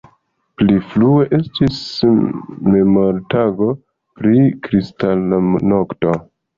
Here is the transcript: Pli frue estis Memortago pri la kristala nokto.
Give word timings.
Pli 0.61 0.77
frue 0.93 1.27
estis 1.39 1.77
Memortago 2.71 3.71
pri 3.93 4.37
la 4.45 4.51
kristala 4.69 5.45
nokto. 5.73 6.21